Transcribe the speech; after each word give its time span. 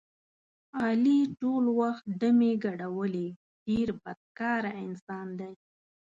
علي 0.81 1.19
ټول 1.39 1.63
وخت 1.79 2.05
ډمې 2.19 2.51
ګډولې 2.65 3.27
ډېر 3.65 3.87
بدکاره 4.03 4.71
انسان 4.85 5.27
دی. 5.39 5.51